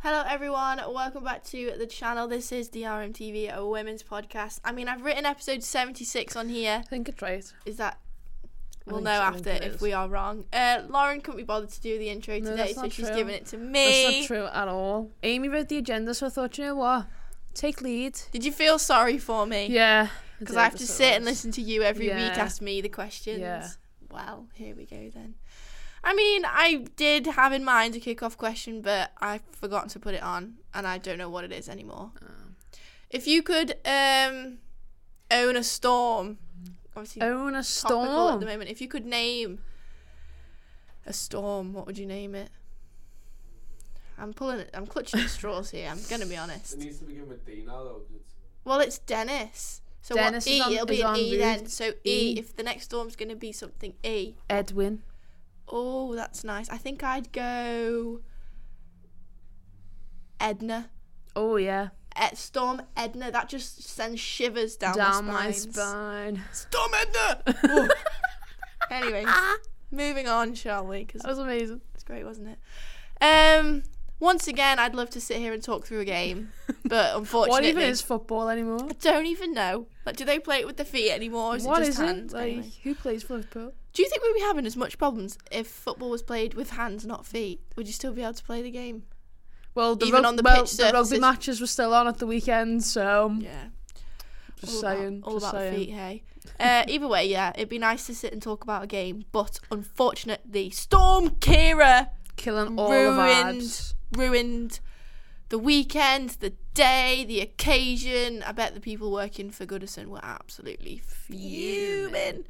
[0.00, 0.80] Hello, everyone.
[0.92, 2.28] Welcome back to the channel.
[2.28, 4.60] This is the RMTV, a women's podcast.
[4.64, 6.82] I mean, I've written episode 76 on here.
[6.84, 7.44] I think it's right.
[7.66, 7.98] Is that.
[8.86, 9.80] We'll know after if is.
[9.82, 10.44] we are wrong.
[10.50, 13.16] Uh, Lauren couldn't be bothered to do the intro No, today, so not she's true.
[13.16, 13.84] giving it to me.
[14.04, 15.10] That's not true at all.
[15.22, 17.06] Amy wrote the agenda, so I thought, you know what?
[17.52, 18.18] Take lead.
[18.32, 19.66] Did you feel sorry for me?
[19.66, 20.08] Yeah.
[20.38, 23.40] Because I have to sit and listen to you every week ask me the questions.
[23.40, 23.68] Yeah.
[24.10, 25.34] Well, here we go then.
[26.04, 30.14] I mean, I did have in mind a kick-off question, but I've forgotten to put
[30.14, 32.12] it on, and I don't know what it is anymore.
[32.22, 32.26] Oh.
[33.10, 34.58] If you could um,
[35.30, 36.38] own a storm,
[36.96, 38.70] obviously Own a topical at the moment.
[38.70, 39.60] If you could name
[41.06, 42.50] a storm, what would you name it?
[44.18, 44.70] I'm pulling it.
[44.74, 45.88] I'm clutching at straws here.
[45.88, 46.74] I'm gonna be honest.
[46.74, 47.90] It needs to begin with D now, though.
[48.00, 49.80] 'cause It's, Well, it's Dennis.
[50.02, 50.62] So Dennis what is E?
[50.62, 51.66] on- It'll be an on E then.
[51.68, 52.32] So E.
[52.34, 52.38] E.
[52.38, 54.34] If the next storm's gonna be something E.
[54.50, 55.02] Edwin.
[55.70, 56.68] Oh, that's nice.
[56.70, 58.20] I think I'd go
[60.40, 60.90] Edna.
[61.36, 61.88] Oh, yeah.
[62.16, 63.30] Ed- Storm Edna.
[63.30, 66.42] That just sends shivers down, Down my, my spine.
[66.52, 67.88] Storm Edna.
[68.90, 69.22] Anyway,
[69.90, 71.00] moving on, shall we?
[71.04, 71.82] Because That was amazing.
[71.94, 72.58] it's great, wasn't it?
[73.22, 73.82] Um.
[74.20, 76.50] Once again, I'd love to sit here and talk through a game,
[76.86, 78.80] but unfortunately, What even is football anymore?
[78.88, 79.86] I don't even know.
[80.06, 81.52] Like, do they play it with the feet anymore?
[81.52, 82.32] Or is What it just is hands?
[82.32, 82.36] it?
[82.36, 82.72] Like, Anyway.
[82.82, 83.74] who plays for Liverpool?
[83.98, 87.04] Do you think we'd be having as much problems if football was played with hands,
[87.04, 87.60] not feet?
[87.76, 89.02] Would you still be able to play the game?
[89.74, 91.20] Well, the, Even rug- on the well, pitch the rugby surfaces.
[91.20, 93.70] matches were still on at the weekend, so Yeah.
[94.60, 95.18] just all saying.
[95.18, 95.74] About, all just about saying.
[95.74, 96.22] feet, hey.
[96.60, 99.58] Uh, either way, yeah, it'd be nice to sit and talk about a game, but
[99.72, 103.94] unfortunately, Storm Ciara Killing all ruined, the vibes.
[104.16, 104.78] ruined
[105.48, 108.44] the weekend, the day, the occasion.
[108.44, 112.44] I bet the people working for Goodison were absolutely fuming.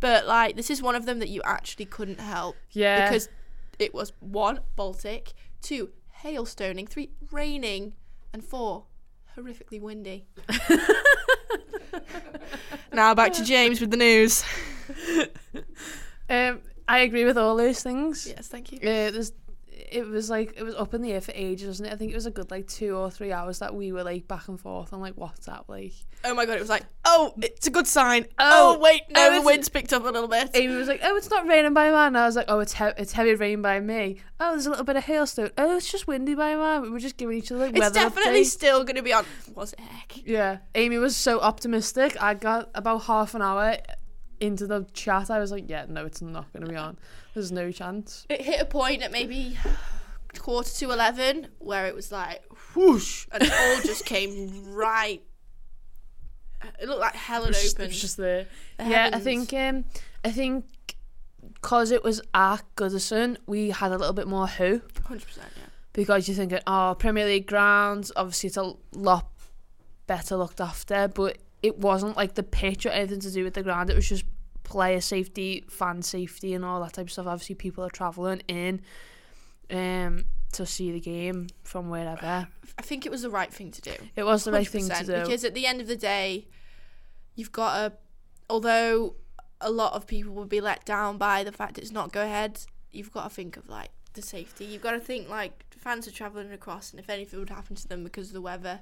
[0.00, 3.08] But like, this is one of them that you actually couldn't help Yeah.
[3.08, 3.28] because
[3.78, 5.90] it was one Baltic, two
[6.22, 7.94] hailstoning, three raining,
[8.32, 8.84] and four
[9.36, 10.26] horrifically windy.
[12.92, 14.44] now back to James with the news.
[16.28, 18.26] Um, I agree with all those things.
[18.26, 18.78] Yes, thank you.
[18.78, 19.30] Uh, there's,
[19.90, 21.92] it was like it was up in the air for ages, wasn't it?
[21.92, 24.26] I think it was a good like two or three hours that we were like
[24.28, 25.64] back and forth on like WhatsApp.
[25.68, 25.92] Like
[26.24, 28.24] Oh my god, it was like, oh, it's a good sign.
[28.38, 30.50] Oh, Oh, wait, no, oh, the wind's picked up a little bit.
[30.54, 32.72] Amy was like, "Oh, it's not raining by man." And I was like, "Oh, it's
[32.72, 35.50] he- it's heavy rain by me." Oh, there's a little bit of hailstone.
[35.56, 36.82] Oh, it's just windy by man.
[36.82, 38.46] We were just giving each other like, It's definitely updates.
[38.46, 39.24] still going to be on.
[39.54, 40.26] Was it heck?
[40.26, 42.20] Yeah, Amy was so optimistic.
[42.22, 43.76] I got about half an hour
[44.40, 45.30] into the chat.
[45.30, 46.98] I was like, "Yeah, no, it's not going to be on.
[47.34, 49.56] There's no chance." It hit a point at maybe
[50.38, 52.42] quarter to 11 where it was like
[52.74, 55.22] whoosh and it all just came right.
[56.80, 58.46] It looked like hell had was just, it was just there.
[58.78, 59.84] The yeah, I think um,
[60.24, 60.64] I think
[61.54, 65.42] because it was at Goodison, we had a little bit more hope 100%, yeah.
[65.92, 69.28] because you're thinking, oh, Premier League grounds, obviously it's a lot
[70.06, 73.62] better looked after, but it wasn't like the pitch or anything to do with the
[73.62, 73.90] ground.
[73.90, 74.24] It was just
[74.62, 77.26] player safety, fan safety, and all that type of stuff.
[77.26, 78.80] Obviously, people are travelling in
[79.70, 82.46] um to see the game from wherever.
[82.78, 83.94] I think it was the right thing to do.
[84.14, 85.20] It was the right thing to do.
[85.22, 86.46] Because at the end of the day,
[87.34, 87.92] you've got a.
[88.48, 89.16] although
[89.60, 92.60] a lot of people will be let down by the fact it's not go ahead,
[92.92, 94.64] you've got to think of like the safety.
[94.64, 97.88] You've got to think like fans are travelling across, and if anything would happen to
[97.88, 98.80] them because of the weather,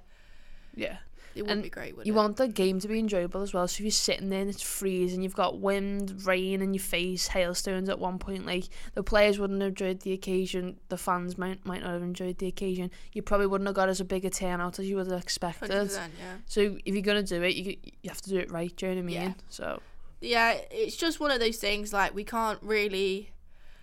[0.75, 0.99] yeah.
[1.35, 2.17] It wouldn't be great, would You it?
[2.17, 3.67] want the game to be enjoyable as well.
[3.69, 7.27] So if you're sitting there and it's freezing, you've got wind, rain in your face,
[7.29, 8.47] hailstones at one point.
[8.47, 8.65] Like
[8.95, 10.79] the players wouldn't have enjoyed the occasion.
[10.89, 12.91] The fans might might not have enjoyed the occasion.
[13.13, 15.71] You probably wouldn't have got as a big a turnout as you would have expected.
[15.71, 16.07] yeah.
[16.47, 18.75] So if you're gonna do it, you you have to do it right.
[18.77, 19.17] Do you know what I mean?
[19.17, 19.33] Yeah.
[19.49, 19.81] So
[20.21, 21.93] yeah, it's just one of those things.
[21.93, 23.31] Like we can't really,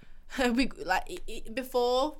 [0.53, 1.21] we like
[1.53, 2.17] before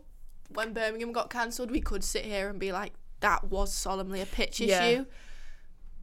[0.53, 2.91] when Birmingham got cancelled, we could sit here and be like,
[3.21, 4.83] that was solemnly a pitch Yeah.
[4.85, 5.05] issue.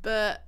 [0.03, 0.44] But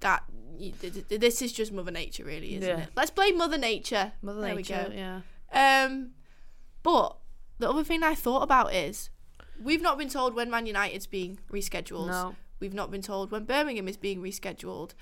[0.00, 0.24] that
[0.58, 2.82] y- th- th- this is just Mother Nature, really, isn't Yeah.
[2.84, 2.90] it?
[2.96, 4.12] Let's blame Mother Nature.
[4.22, 5.20] Mother there Nature, we go.
[5.52, 5.84] yeah.
[5.86, 6.10] Um,
[6.82, 7.16] but
[7.58, 9.10] the other thing I thought about is
[9.60, 12.08] we've not been told when Man United's being rescheduled.
[12.08, 12.36] No.
[12.60, 14.92] We've not been told when Birmingham is being rescheduled.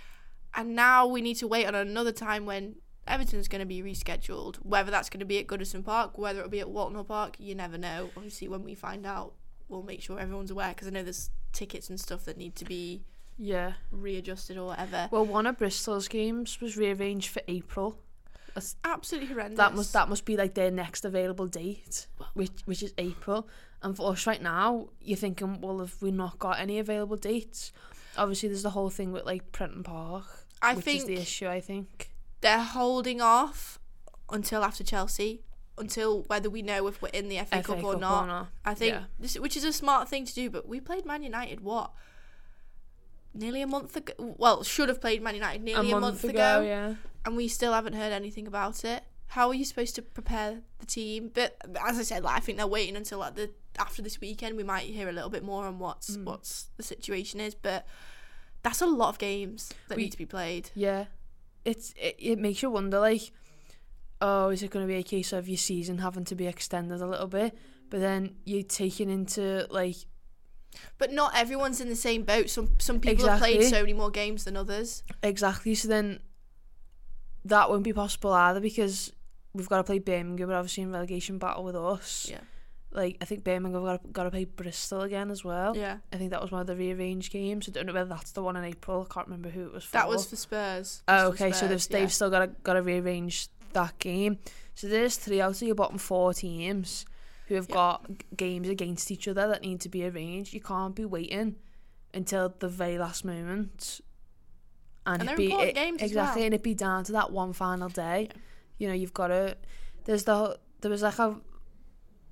[0.55, 2.77] And now we need to wait on another time when
[3.07, 4.57] Everton's going to be rescheduled.
[4.57, 7.55] Whether that's going to be at Goodison Park, whether it'll be at Walton Park, you
[7.55, 8.11] never know.
[8.17, 9.35] Obviously, when we find out,
[9.69, 12.65] we'll make sure everyone's aware because I know there's tickets and stuff that need to
[12.65, 13.03] be
[13.39, 13.73] Yeah.
[13.91, 15.09] readjusted or whatever.
[15.11, 17.99] Well, one of Bristol's games was rearranged for April.
[18.55, 19.59] That's, Absolutely horrendous.
[19.59, 23.47] that must that must be like their next available date, which which is April.
[23.83, 27.71] And for us right now, you're thinking, well, if we've not got any available dates,
[28.17, 30.25] obviously there's the whole thing with like Prenton Park,
[30.63, 31.47] I which think is the issue.
[31.49, 32.11] I think.
[32.41, 33.79] they're holding off
[34.31, 35.43] until after Chelsea,
[35.78, 38.49] until whether we know if we're in the FA, FA Cup, or, Cup or not.
[38.64, 39.05] I think yeah.
[39.19, 40.50] this, which is a smart thing to do.
[40.50, 41.93] But we played Man United what?
[43.34, 44.14] Nearly a month ago.
[44.19, 46.94] Well, should have played Man United nearly a month, ago, yeah.
[47.25, 49.02] and we still haven't heard anything about it.
[49.28, 51.31] How are you supposed to prepare the team?
[51.34, 51.56] But
[51.87, 54.56] as I said, like, I think they're waiting until like the after this weekend.
[54.56, 56.25] We might hear a little bit more on what's Mm.
[56.25, 57.55] what's the situation is.
[57.55, 57.87] But
[58.62, 60.70] that's a lot of games that We- need to be played.
[60.75, 61.06] Yeah,
[61.64, 63.32] it's it, it makes you wonder like,
[64.21, 67.01] oh, is it going to be a case of your season having to be extended
[67.01, 67.57] a little bit?
[67.91, 69.97] But then you're taking into like
[70.99, 72.51] But not everyone's in the same boat.
[72.51, 75.03] Some some people have played so many more games than others.
[75.23, 75.75] exactly.
[75.75, 76.21] So then
[77.45, 79.13] that won't be possible either because
[79.55, 82.27] we've got to play Birmingham, but obviously in relegation battle with us.
[82.31, 82.41] Yeah.
[82.93, 85.77] Like I think Birmingham have got to, got to play Bristol again as well.
[85.77, 85.99] Yeah.
[86.13, 87.69] I think that was one of the rearranged games.
[87.69, 89.07] I don't know whether that's the one in April.
[89.09, 89.93] I can't remember who it was for.
[89.93, 91.03] That was for Spurs.
[91.07, 91.53] Oh, It was for okay.
[91.53, 94.39] So they've Spurs, they've still got to got to rearrange that game.
[94.75, 97.07] So there's three out of your bottom four teams
[97.49, 97.75] who have Yeah.
[97.75, 100.53] got g- games against each other that need to be arranged.
[100.53, 101.57] You can't be waiting
[102.13, 104.01] until the very last moment.
[105.07, 106.47] And it they're be it- exactly, well.
[106.47, 108.29] and it be down to that one final day.
[108.31, 108.39] Yeah.
[108.79, 109.57] You know, you've got to.
[110.05, 111.37] There's the there was like a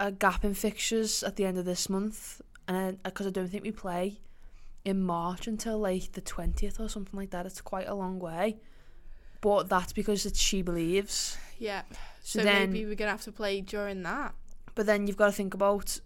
[0.01, 3.63] a gap in fixtures at the end of this month, and because I don't think
[3.63, 4.21] we play
[4.85, 7.47] in March until like the twentieth or something like that.
[7.47, 8.59] It's quite a long way,
[9.45, 11.37] but that's because it's she believes.
[11.59, 11.83] Yeah.
[12.23, 14.35] So, So, then, maybe we're gonna have to play during that.
[14.75, 16.01] but then you've got to think about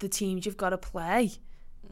[0.00, 1.32] the teams you've got to play.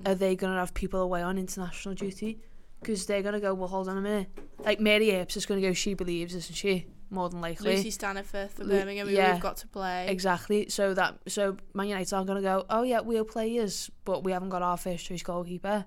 [0.06, 0.19] Are Mm.
[0.19, 2.38] they going to have people away on international duty?
[2.81, 4.28] Because they're to go, well, hold on a minute.
[4.58, 6.87] Like Mary Earps is to go, she believes, isn't she?
[7.10, 7.76] More than likely.
[7.76, 9.32] Lucy Staniforth for Lu- Birmingham, yeah.
[9.34, 10.08] we've got to play.
[10.08, 10.69] Exactly.
[10.69, 12.64] So that so Man United aren't to go.
[12.69, 15.84] Oh yeah, we'll play us, but we haven't got our first choice goalkeeper.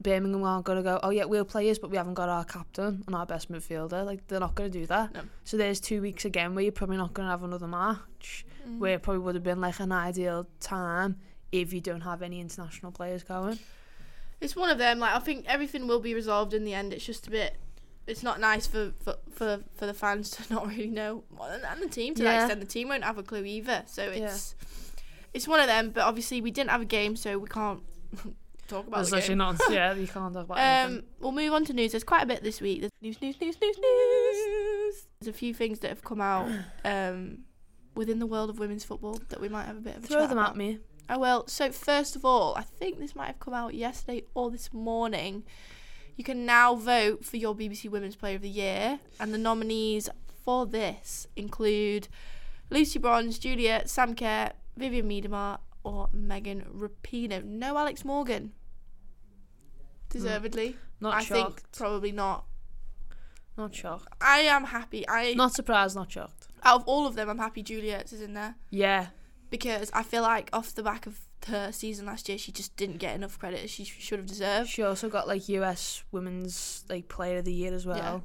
[0.00, 0.98] Birmingham aren't going to go.
[1.02, 4.04] Oh yeah, we'll play us, but we haven't got our captain and our best midfielder.
[4.04, 5.12] Like they're not going to do that.
[5.14, 5.20] No.
[5.44, 8.78] So there's two weeks again where you're probably not going to have another match, Mm.
[8.78, 11.16] where it probably would have been like an ideal time
[11.50, 13.58] if you don't have any international players going.
[14.38, 14.98] It's one of them.
[14.98, 16.92] Like I think everything will be resolved in the end.
[16.92, 17.56] It's just a bit.
[18.06, 21.82] It's not nice for for, for, for the fans to not really know, and and
[21.82, 22.60] the team to that extent.
[22.60, 23.82] The team won't have a clue either.
[23.86, 24.54] So it's
[25.32, 25.90] it's one of them.
[25.90, 27.80] But obviously we didn't have a game, so we can't
[28.70, 29.38] talk about There's the actually game.
[29.38, 29.60] not.
[29.70, 31.04] Yeah, you can't talk about Um, anything.
[31.20, 31.92] we'll move on to news.
[31.92, 32.80] There's quite a bit this week.
[32.80, 35.06] There's news, news, news, news, news.
[35.20, 36.48] There's a few things that have come out
[36.84, 37.40] um,
[37.94, 40.26] within the world of women's football that we might have a bit of a Throw
[40.26, 40.50] them about.
[40.50, 40.78] at me.
[41.08, 41.44] I will.
[41.48, 45.42] So first of all, I think this might have come out yesterday or this morning.
[46.16, 50.08] You can now vote for your BBC Women's Player of the Year, and the nominees
[50.44, 52.08] for this include
[52.70, 57.42] Lucy Bronze, Julie Ertz, Sam Kerr, Vivianne Miedema, or Megan Rapinoe.
[57.44, 58.52] No Alex Morgan.
[60.10, 60.76] Deservedly.
[61.00, 62.44] Not I think probably not.
[63.56, 64.08] Not shocked.
[64.20, 65.06] I am happy.
[65.08, 65.94] I Not surprised.
[65.96, 66.48] Not shocked.
[66.62, 69.08] out of all of them, I'm happy Julie Ertz is in there Yeah.
[69.50, 72.98] because I feel like off the back of her season last year, she just didn't
[72.98, 74.68] get enough credit as she sh- should have deserved.
[74.68, 78.22] She also got like US Women's like Player of the Year as well.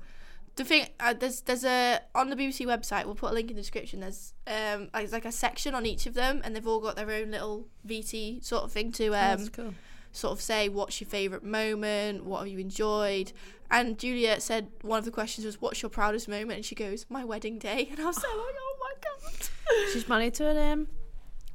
[0.58, 3.06] The thing, uh, there's there's a on the BBC website.
[3.06, 4.00] We'll put a link in the description.
[4.00, 7.12] There's um like, like a section on each of them, and they've all got their
[7.12, 9.74] own little VT sort of thing to Oh, um that's cool.
[10.16, 13.34] Sort of say what's your favourite moment, what have you enjoyed.
[13.70, 16.74] And Julie Ertz said one of the questions was what's your proudest moment, and she
[16.76, 19.50] goes my wedding day, and I was like oh my god.
[19.94, 20.88] She's married to an, um,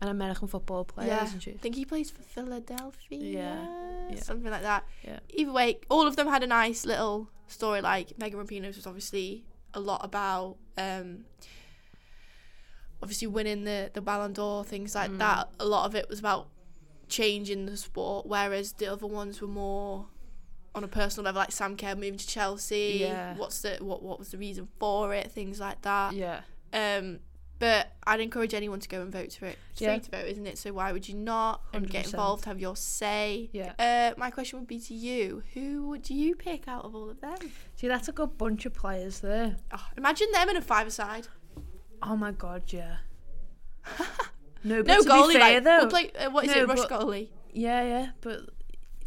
[0.03, 1.53] an American football player, yeah, isn't she?
[1.53, 3.19] I think he plays for Philadelphia.
[3.19, 3.67] Yeah,
[4.11, 4.17] yeah.
[4.21, 4.85] something like that.
[5.05, 5.21] Yeah.
[5.31, 7.81] Either way, all of them had a nice little story.
[7.81, 11.25] Like Megan Rapinoe's was obviously a lot about um,
[13.03, 15.19] obviously winning the the Ballon d'Or, things like Mm.
[15.19, 15.49] that.
[15.59, 16.49] A lot of it was about
[17.11, 20.07] changing the sport, whereas the other ones were more
[20.75, 22.99] on a personal level, like Sam Kerr moving to Chelsea.
[23.01, 23.37] Yeah.
[23.37, 25.31] What's the what what was the reason for it?
[25.31, 26.15] Things like that.
[26.15, 26.41] Yeah.
[26.73, 27.21] Um,
[27.59, 29.59] But I'd encourage anyone to go and vote for it.
[29.73, 29.93] It's Yeah.
[29.99, 30.57] free to vote, isn't it?
[30.57, 31.61] So why would you not?
[31.75, 32.15] And get 100%.
[32.15, 33.51] involved, have your say.
[33.53, 33.73] Yeah.
[33.79, 37.21] Uh, my question would be to you: Who would you pick out of all of
[37.21, 37.37] them?
[37.77, 39.57] See, that's a good bunch of players there.
[39.73, 41.29] Oh, imagine them in a five-a-side.
[42.03, 42.97] Oh my god, yeah.
[44.65, 45.33] no, but No goalie.
[45.33, 46.69] fair, like, though, we'll play, uh, what is No, it?
[46.69, 47.29] Rush but- goalie.
[47.53, 48.41] Yeah, yeah, but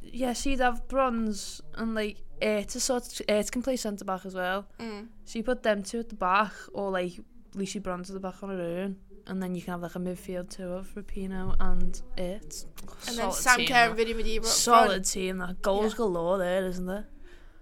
[0.02, 4.26] yeah, so you'd have bronze and like eight to sort eight can play centre back
[4.26, 4.66] as well.
[4.80, 5.08] Mm.
[5.26, 7.14] So you put them two at the back, or like
[7.56, 10.00] Lucy Bronze at the back on her own, and then you can have like a
[10.00, 12.66] midfield two of Rapinoe and eight.
[13.08, 13.96] And then Sam Kerr and.
[13.96, 15.06] Vinny Miedema Solid front.
[15.06, 15.38] team.
[15.38, 15.98] That goals Yeah.
[16.00, 17.08] galore there, isn't there?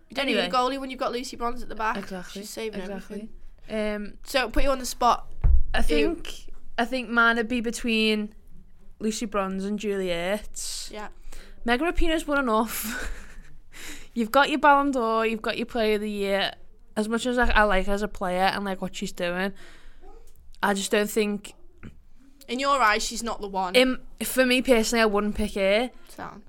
[0.10, 0.42] You don't Anyway.
[0.42, 1.96] need a goalie when you've got Lucy Bronze at the back.
[1.98, 2.42] Exactly.
[2.42, 3.30] She's saving exactly.
[3.70, 4.04] everything.
[4.06, 5.32] Um, So put you on the spot.
[5.76, 6.51] I think
[6.82, 8.34] I think mine would be between
[8.98, 10.92] Lucy Bronze and Julie Ertz.
[10.92, 11.10] Yeah.
[11.64, 13.08] Megan Rapinoe's won enough.
[14.16, 16.54] you've got your Ballon d'Or, you've got your Player of the Year.
[16.98, 19.54] As much as I, I like her as a player and like what she's doing,
[20.64, 21.54] I just don't think.
[22.48, 23.76] In your eyes, she's not the one.
[23.76, 25.92] In, for me personally, I wouldn't pick her.
[26.10, 26.42] Sound.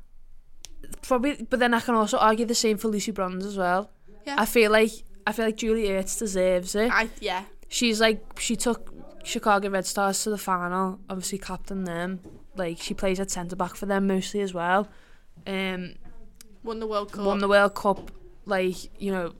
[1.03, 3.91] Probably, but then I can also argue the same for Lucy Bronze as well.
[4.27, 4.37] Yeah.
[4.39, 4.93] I feel like
[5.27, 6.91] I feel like Julie Ertz deserves it.
[6.91, 7.45] I yeah.
[7.69, 8.92] She's like she took
[9.25, 10.99] Chicago Red Stars to the final.
[11.09, 12.21] Obviously, captain them.
[12.57, 14.89] Like she plays at centre back for them mostly as well.
[15.47, 15.95] Um,
[16.65, 17.25] Won the World Cup.
[17.25, 18.11] won the World Cup.
[18.45, 19.33] Like you know,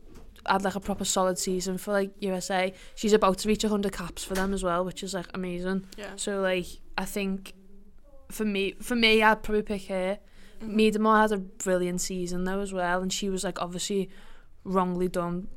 [0.47, 2.73] had like a proper solid season for like USA.
[2.95, 5.87] She's about to reach 100 caps for them as well, which is like amazing.
[5.97, 6.13] yeah.
[6.17, 7.53] So like I think
[8.31, 10.19] for me, for me, I'd probably pick her.
[10.63, 10.75] Mhm.
[10.75, 14.09] Miedema had a brilliant season though as well, and she was like obviously
[14.65, 15.49] wrongly done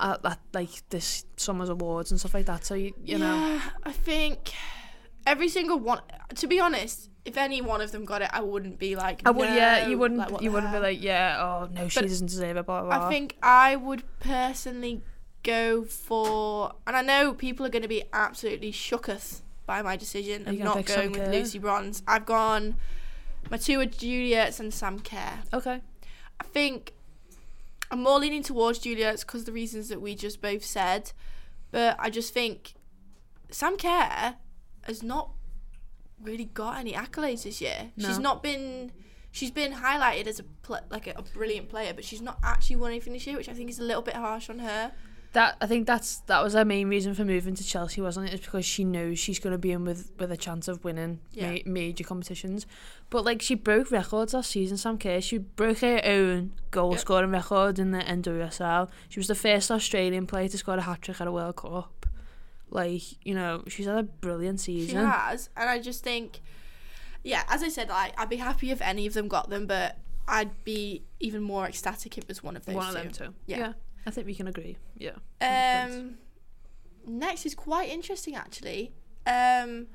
[0.00, 2.64] at, at like this summer's awards and stuff like that.
[2.64, 3.34] So you you know.
[3.34, 4.52] Yeah, I think
[5.26, 6.00] every single one.
[6.34, 9.22] To be honest, if any one of them got it, I wouldn't be like.
[9.24, 12.08] I would, yeah, you wouldn't, like, you wouldn't be like, yeah, oh no, she But
[12.08, 12.66] doesn't deserve it.
[12.66, 13.06] Blah, blah, blah.
[13.06, 15.02] I think I would personally
[15.42, 20.48] go for, and I know people are going to be absolutely shooketh by my decision
[20.48, 21.32] of not going Sam with Kerr?
[21.32, 22.02] Lucy Bronze.
[22.06, 22.76] I've gone
[23.50, 25.40] my two are Julie Ertz and Sam Kerr.
[25.52, 25.80] okay,
[26.40, 26.92] I think
[27.92, 31.12] I'm more leaning towards Julie Ertz because the reasons that we just both said,
[31.70, 32.72] but I just think
[33.50, 34.36] Sam Kerr
[34.84, 35.30] has not
[36.20, 37.90] really got any accolades this year.
[37.98, 38.92] She's not been.
[39.30, 42.76] She's been highlighted as a pl- like a, a brilliant player, but she's not actually
[42.76, 44.92] won anything this year, which I think is a little bit harsh on her.
[45.32, 48.34] That I think that's that was her main reason for moving to Chelsea, wasn't it?
[48.34, 51.20] It's because she knows she's going to be in with with a chance of winning
[51.32, 51.52] Yeah.
[51.52, 52.66] ma- major competitions.
[53.10, 54.76] But like she broke records last season.
[54.76, 56.98] Sam Kerr, she broke her own goal Yeah.
[56.98, 58.90] scoring record in the NWSL.
[59.08, 62.06] She was the first Australian player to score a hat trick at a World Cup.
[62.70, 64.88] Like you know, she's had a brilliant season.
[64.90, 66.40] She has, and I just think,
[67.22, 69.98] yeah, as I said, like I'd be happy if any of them got them, but
[70.26, 73.24] I'd be even more ecstatic if it was one of those One of two.
[73.24, 73.34] them too.
[73.46, 73.72] Yeah.
[74.06, 74.76] I think we can agree.
[74.98, 75.16] Yeah.
[75.40, 76.14] Um,
[77.06, 78.92] next is quite interesting actually.
[79.26, 79.86] Um,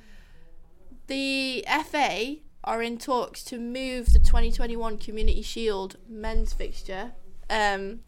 [1.08, 7.14] the FA are in talks to move the 2021 Community Shield men's fixture
[7.50, 8.02] um,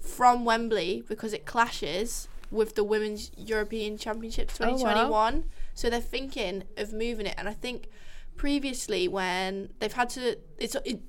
[0.00, 4.76] from Wembley because it clashes with the Women's European Championships Oh, wow.
[4.78, 5.44] 2021.
[5.74, 7.88] So they're thinking of moving it, and I think
[8.36, 11.00] previously when they've had to, it's it,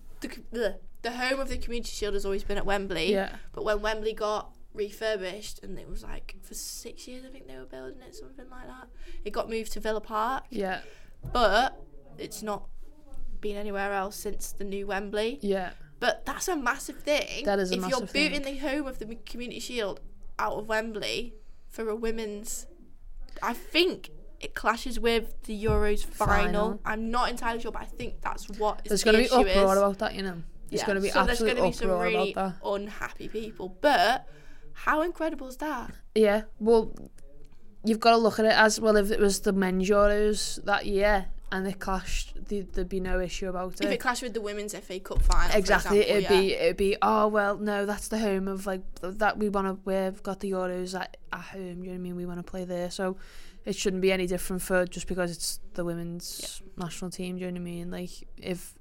[0.52, 3.12] the, the home of the Community Shield has always been at Wembley.
[3.12, 3.36] Yeah.
[3.54, 7.58] But when Wembley got refurbished, and it was like for six years, I think they
[7.58, 8.88] were building it, something like that.
[9.26, 10.82] It got moved to Villa Park, Yeah.
[11.34, 11.82] but
[12.18, 12.68] it's not
[13.42, 15.40] been anywhere else since the new Wembley.
[15.42, 15.72] Yeah.
[16.00, 17.46] But that's a massive thing.
[17.46, 18.56] That is a if you're booting thing.
[18.56, 20.00] the home of the Community Shield
[20.40, 21.36] out of Wembley
[21.68, 22.66] for a women's,
[23.42, 26.36] I think it clashes with the Euros final.
[26.36, 26.82] Final.
[26.86, 29.52] I'm not entirely sure, but I think that's what is There's the going to be
[29.52, 30.42] uproar about that, you know.
[30.72, 32.36] There's Yeah, going to be so there's gonna be some really
[32.66, 33.78] unhappy people.
[33.82, 34.28] But
[34.74, 35.92] how incredible is that?
[36.16, 36.96] Yeah, well,
[37.84, 38.96] you've got to look at it as well.
[38.96, 43.20] If it was the men's Euros that year and they clashed, there- there'd be no
[43.20, 43.86] issue about it.
[43.86, 46.30] If it clashed with the women's FA Cup final, Exactly, example, it'd yeah.
[46.42, 49.78] be it'd be oh well no that's the home of like that we want to
[49.84, 51.84] we've got the Euros at, at home.
[51.84, 52.16] You know what I mean?
[52.16, 53.18] We want to play there, so
[53.66, 57.36] it shouldn't be any different for just because it's the women's national team.
[57.36, 57.92] Do you know what I mean?
[57.92, 58.74] Like if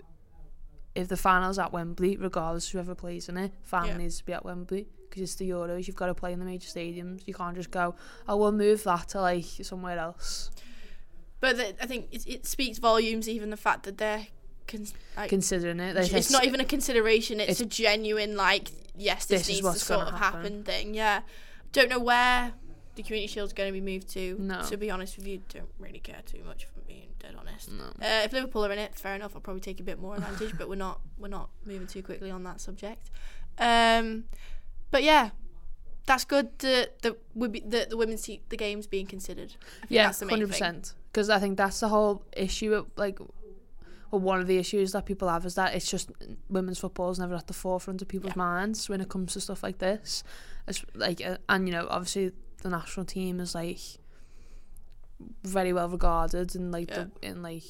[0.94, 3.97] if the finals at Wembley, regardless whoever plays in it, final Yeah.
[3.99, 5.87] needs to be at Wembley because it's the Euros.
[5.87, 7.23] You've got to play in the major stadiums.
[7.26, 7.94] You can't just go
[8.28, 10.50] oh we'll move that to like somewhere else.
[11.40, 14.26] But the, I think it, it speaks volumes, even the fact that they're
[14.66, 17.40] cons- like, Considering it, like, it's, not even a consideration.
[17.40, 20.40] It's, it's- a genuine like, yes, this, This is needs to sort of happen.
[20.42, 20.64] happen.
[20.64, 20.94] thing.
[20.94, 21.23] Yeah,
[21.73, 22.52] don't know where
[23.02, 24.37] the community shield's going to be moved to.
[24.38, 24.62] No.
[24.62, 26.64] To be honest with you, don't really care too much.
[26.64, 27.71] If I'm being dead honest.
[27.71, 27.85] No.
[27.85, 29.33] Uh, if Liverpool are in it, fair enough.
[29.35, 31.00] I'll probably take a bit more advantage, but we're not.
[31.19, 33.11] We're not moving too quickly on that subject.
[33.59, 34.25] Um,
[34.90, 35.30] but yeah,
[36.07, 39.54] that's good that the the, the women's te- the games being considered.
[39.88, 40.95] Yeah, that's the main hundred percent.
[41.12, 42.75] Because I think that's the whole issue.
[42.75, 43.19] Of, like,
[44.11, 46.11] well, one of the issues that people have is that it's just
[46.49, 48.42] women's football is never at the forefront of people's Yeah.
[48.42, 50.23] minds when it comes to stuff like this.
[50.66, 53.81] It's like, uh, and you know, obviously the national team is like
[55.45, 57.64] very well regarded in like the in like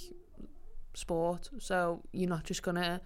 [0.94, 1.48] sport.
[1.58, 3.00] So you're not just gonna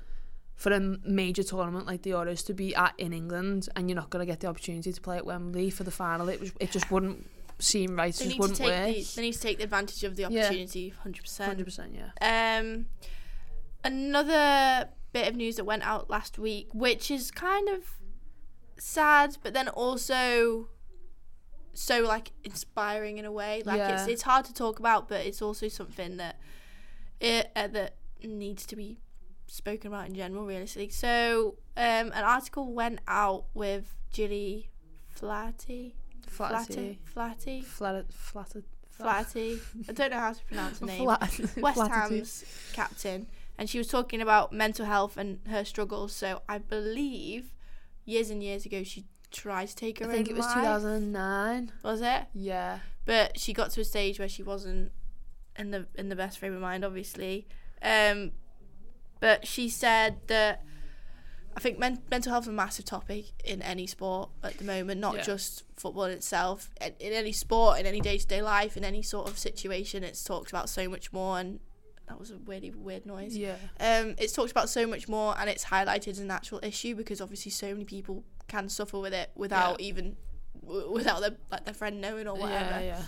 [0.56, 4.10] for a major tournament like the Euros to be at in England and you're not
[4.10, 6.28] gonna get the opportunity to play at Wembley for the final.
[6.28, 8.14] It was it just wouldn't seem right.
[8.14, 8.94] It They just need to wouldn't take work.
[8.94, 10.88] the, they need to take the advantage of the opportunity.
[10.90, 11.48] Hundred percent.
[11.48, 12.58] Hundred percent, yeah.
[12.60, 12.86] Um,
[13.82, 17.82] another bit of news that went out last week, which is kind of
[18.78, 20.68] sad, but then also
[21.74, 23.62] so like inspiring in a way.
[23.64, 24.12] Like it's Yeah.
[24.12, 26.36] it's hard to talk about, but it's also something that
[27.20, 28.98] it uh, that needs to be
[29.46, 30.88] spoken about in general, realistically.
[30.90, 34.70] So, um, an article went out with Gilly
[35.08, 35.94] Flatty.
[36.26, 36.98] Flatty.
[37.04, 37.60] Flatty.
[37.62, 38.64] Flat, flatted.
[38.90, 39.58] Flatty.
[39.88, 41.02] I don't know how to pronounce her name.
[41.04, 41.20] Flat,
[41.58, 41.90] West flatitude.
[42.18, 43.26] Ham's captain,
[43.58, 46.12] and she was talking about mental health and her struggles.
[46.14, 47.52] So I believe
[48.04, 49.04] years and years ago she
[49.34, 50.54] tried to take her I think it was life.
[50.56, 51.72] 2009.
[51.82, 52.22] Was it?
[52.32, 52.78] Yeah.
[53.04, 54.92] But she got to a stage where she wasn't
[55.58, 57.46] in the in the best frame of mind, obviously.
[57.82, 58.32] Um,
[59.20, 60.64] but she said that
[61.56, 65.00] I think men- mental health is a massive topic in any sport at the moment,
[65.00, 65.22] not Yeah.
[65.22, 66.70] just football itself.
[66.80, 70.02] In, in any sport, in any day to day life, in any sort of situation,
[70.02, 71.38] it's talked about so much more.
[71.38, 71.60] And
[72.08, 73.36] that was a really weird noise.
[73.36, 73.54] Yeah.
[73.78, 77.20] Um, it's talked about so much more, and it's highlighted as an actual issue because
[77.20, 79.86] obviously so many people can suffer with it without Yeah.
[79.88, 80.16] even
[80.64, 82.70] w- without their like their friend knowing or whatever.
[82.70, 83.02] Yeah, yeah.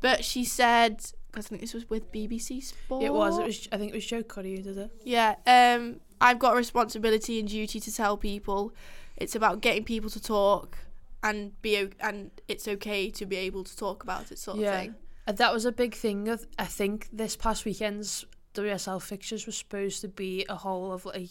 [0.00, 0.96] But she said,
[1.30, 3.02] because I think this was with BBC Sport.
[3.04, 3.38] It was.
[3.38, 3.68] It was.
[3.72, 4.90] I think it was Jo Currie who did it.
[5.04, 5.34] Yeah.
[5.46, 8.72] Um, I've got a responsibility and duty to tell people.
[9.16, 10.78] It's about getting people to talk
[11.22, 14.64] and be o- and it's okay to be able to talk about it, sort of
[14.64, 14.94] thing.
[15.26, 16.28] Uh, That was a big thing.
[16.28, 18.24] of- I think this past weekend's
[18.54, 21.30] WSL fixtures was supposed to be a whole of like.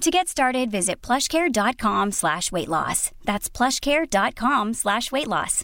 [0.00, 3.10] To get started, visit plushcare.com slash weight loss.
[3.24, 5.62] That's plushcare.com slash weight loss.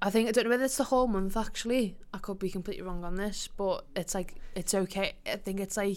[0.00, 1.96] I think I don't know whether it's the whole month actually.
[2.14, 5.14] I could be completely wrong on this, but it's like it's okay.
[5.26, 5.96] I think it's like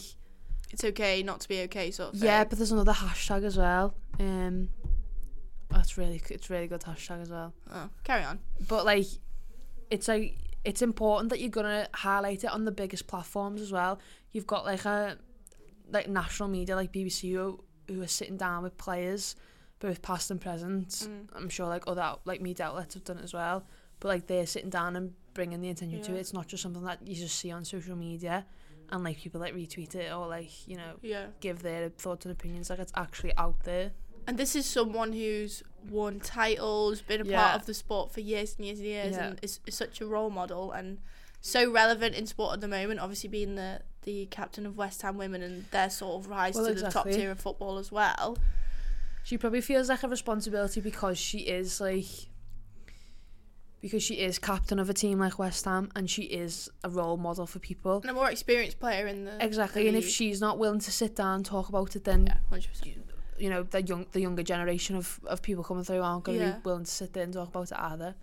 [0.71, 2.27] It's okay not to be okay, sort of thing.
[2.27, 3.93] yeah, but there's another hashtag as well.
[4.19, 4.69] Um,
[5.69, 7.53] that's really it's really good hashtag as well.
[7.71, 8.39] Oh, carry on.
[8.67, 9.05] But like,
[9.91, 13.99] it's like it's important that you're gonna highlight it on the biggest platforms as well.
[14.31, 15.17] You've got like a
[15.89, 19.35] like national media like BBC who, who are sitting down with players,
[19.79, 20.87] both past and present.
[20.89, 21.27] Mm.
[21.35, 23.65] I'm sure like other like media outlets have done it as well.
[23.99, 26.19] But like they're sitting down and bringing the attention to it.
[26.19, 28.45] It's not just something that you just see on social media,
[28.89, 31.27] and like people like retweet it or like you know Yeah.
[31.39, 32.69] give their thoughts and opinions.
[32.69, 33.91] Like it's actually out there.
[34.27, 37.41] And this is someone who's won titles, been a Yeah.
[37.43, 39.27] part of the sport for years and years and years, Yeah.
[39.27, 40.99] and is, is such a role model and
[41.41, 42.99] so relevant in sport at the moment.
[42.99, 46.65] Obviously, being the the captain of West Ham women and their sort of rise Well,
[46.65, 48.35] to the top tier of football as well.
[49.23, 52.07] She probably feels like a responsibility because she is like
[53.79, 57.17] because she is captain of a team like West Ham and she is a role
[57.17, 57.97] model for people.
[58.01, 60.91] And a more experienced player in the Exactly, the and if she's not willing to
[60.91, 62.37] sit down and talk about it, then yeah.
[63.41, 66.45] You know the young the younger generation of, of people coming through aren't going to
[66.45, 66.51] Yeah.
[66.57, 68.15] be willing to sit there and talk about it either.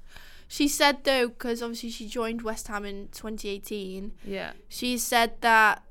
[0.51, 4.13] She said though, because obviously she joined West Ham in 2018.
[4.25, 4.53] Yeah.
[4.69, 5.83] She said that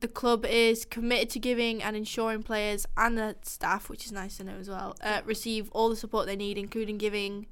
[0.00, 4.36] the club is committed to giving and ensuring players and the staff, which is nice
[4.38, 7.46] to know as well, uh, receive all the support they need, including giving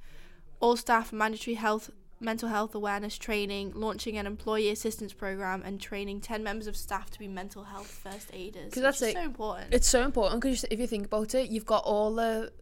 [0.59, 1.91] all staff mandatory health,
[2.21, 7.11] mental health awareness training, launching an employee assistance program, and training 10 members of staff
[7.11, 8.73] to be mental health first aiders.
[8.73, 9.73] 'Cause that's so important.
[9.73, 12.53] It's so important because if you think about it, you've got all the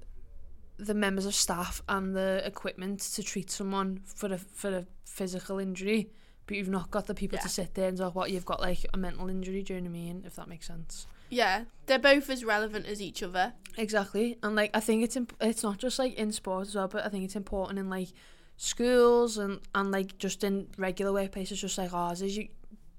[0.81, 5.59] the members of staff and the equipment to treat someone for a for a physical
[5.59, 6.09] injury,
[6.47, 7.42] but you've not got the people Yeah.
[7.42, 9.62] to sit there and talk about you've got like a mental injury.
[9.64, 10.23] Do you know what I mean?
[10.25, 11.09] If that makes sense.
[11.31, 13.53] yeah, they're both as relevant as each other.
[13.77, 16.87] Exactly, and like I think it's imp- it's not just like in sports as well,
[16.88, 18.12] but I think it's important in like
[18.59, 22.49] schools and and like just in regular workplaces, just like ours, is you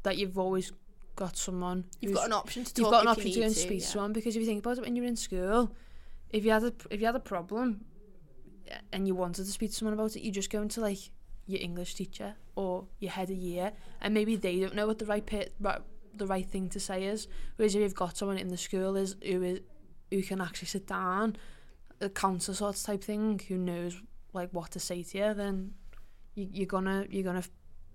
[0.01, 0.71] that you've always
[1.15, 1.85] got someone.
[1.99, 2.77] You've got an option to talk.
[2.81, 4.77] you've got an option to go and speak to someone because if you think about
[4.77, 5.71] it, when you're in school,
[6.31, 7.85] if you had a if you had a problem
[8.67, 11.11] eh, and you wanted to speak to someone about it, you just go into like
[11.45, 15.05] your English teacher or your head of year, and maybe they don't know what the
[15.05, 15.81] right pit, right,
[16.15, 17.27] the right thing to say is.
[17.57, 19.59] Whereas if you've got someone in the school is who is
[20.09, 21.35] who can actually sit down,
[21.99, 24.01] a counsellor sort of type thing, who knows
[24.33, 25.73] like what to say to you, then
[26.35, 27.43] you, you're gonna you're gonna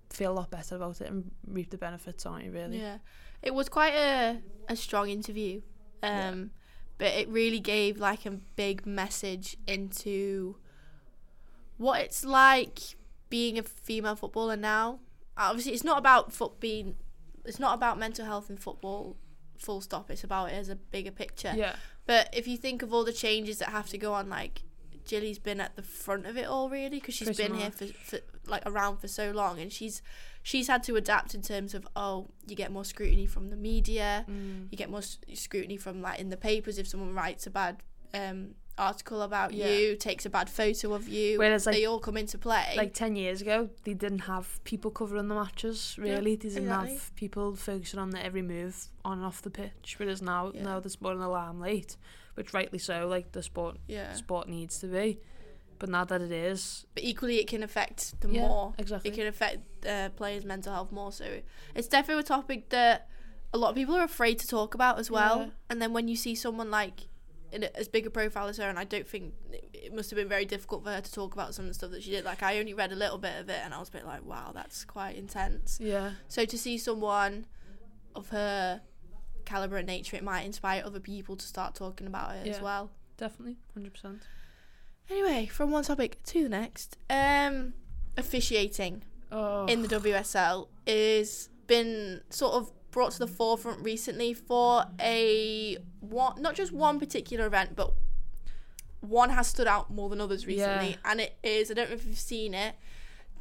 [0.09, 2.51] feel a lot better about it and reap the benefits, aren't you?
[2.51, 2.79] Really?
[2.79, 2.97] Yeah,
[3.41, 5.61] it was quite a a strong interview,
[6.03, 6.51] um,
[6.97, 10.57] but it really gave like a big message into
[11.77, 12.79] what it's like
[13.29, 14.99] being a female footballer now.
[15.37, 16.95] Obviously, it's not about foot being,
[17.43, 19.17] it's not about mental health in football.
[19.57, 20.11] Full stop.
[20.11, 21.53] It's about it as a bigger picture.
[21.55, 21.75] Yeah.
[22.05, 24.63] But if you think of all the changes that have to go on, like
[25.05, 27.85] Gilly's been at the front of it all, really, because she's Pretty been here for,
[27.87, 30.01] for like around for so long, and she's
[30.43, 34.25] she's had to adapt in terms of oh, you get more scrutiny from the media,
[34.29, 34.67] Mm.
[34.71, 37.77] you get more scrutiny from like in the papers if someone writes a bad
[38.13, 39.67] um, article about Yeah.
[39.69, 41.37] you, takes a bad photo of you.
[41.39, 42.73] Whereas, like- they all come into play.
[42.75, 46.93] like 10 years ago they didn't have people covering the matches really they didn't exactly.
[46.93, 50.63] have people focusing on the every move on and off the pitch whereas now Yeah.
[50.63, 51.95] now there's more in the limelight
[52.35, 55.19] which rightly so like the sport yeah, sport needs to be
[55.79, 58.73] but now that it is but equally it can affect them Yeah, more.
[58.77, 59.11] exactly.
[59.11, 61.11] It can affect uh, players' mental health more.
[61.11, 61.25] So
[61.75, 63.09] it's definitely a topic that
[63.53, 65.39] a lot of people are afraid to talk about as well.
[65.39, 65.49] Yeah.
[65.69, 67.07] And then when you see someone like
[67.51, 70.09] in a, as big a profile as her, and I don't think it, it must
[70.11, 72.11] have been very difficult for her to talk about some of the stuff that she
[72.11, 72.23] did.
[72.23, 74.23] Like I only read a little bit of it, and I was a bit like,
[74.25, 75.77] wow, that's quite intense.
[75.81, 77.47] yeah So to see someone
[78.15, 78.81] of her
[79.45, 82.63] caliber and nature, it might inspire other people to start talking about it as Yeah.
[82.63, 82.91] well.
[83.17, 84.21] definitely 100%
[85.09, 87.73] Anyway, from one topic to the next, um,
[88.17, 94.85] officiating oh in the WSL is been sort of brought to the forefront recently for
[94.99, 97.93] a one, not just one particular event, but
[99.01, 100.95] one has stood out more than others recently, Yeah.
[101.05, 102.75] and it is I don't know if you've seen it,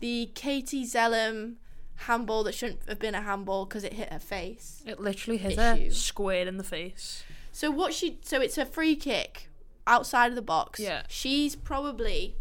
[0.00, 1.56] the Katie Zelem
[1.96, 4.82] handball that shouldn't have been a handball because it hit her face.
[4.86, 5.60] it literally hit issue.
[5.60, 9.48] her square in the face So what she so it's a free kick
[9.86, 10.80] outside of the box.
[10.80, 11.02] Yeah.
[11.08, 12.36] She's probably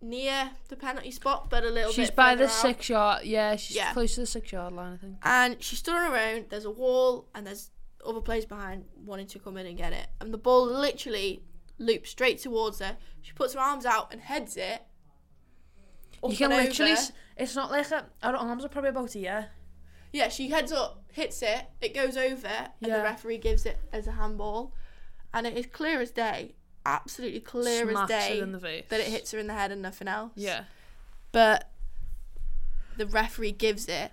[0.00, 2.50] near the penalty spot, but a little she's bit by the out.
[2.50, 3.92] six yard yeah she's Yeah.
[3.92, 6.44] close to the six yard line I think and she stood on her own.
[6.48, 7.70] There's a wall, and there's
[8.06, 10.06] other players behind wanting to come in and get it.
[10.20, 11.42] And the ball literally
[11.78, 12.96] loops straight towards her.
[13.22, 14.82] She puts her arms out and heads it.
[16.28, 16.92] You can literally.
[16.92, 17.00] Over.
[17.36, 19.48] It's not like a, her arms are probably about here
[20.12, 22.96] Yeah, she heads up, hits it, it goes over, and Yeah.
[22.98, 24.72] the referee gives it as a handball.
[25.34, 26.54] And it is clear as day,
[26.86, 28.84] absolutely clear as day, in the face.
[28.88, 30.32] that it hits her in the head and nothing else.
[30.36, 30.64] yeah
[31.32, 31.70] But
[32.96, 34.12] the referee gives it,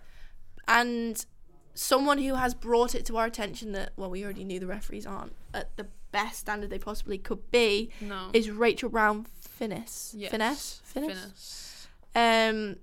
[0.67, 1.25] and
[1.73, 5.05] someone who has brought it to our attention that, well, we already knew the referees
[5.07, 9.25] aren't at the best standard they possibly could be, no is Rachel Brown
[9.59, 10.13] Finnis.
[10.15, 10.31] Yes.
[10.31, 10.81] Finesse?
[10.83, 11.07] Finesse?
[11.07, 11.69] Finesse.
[12.15, 12.77] Um,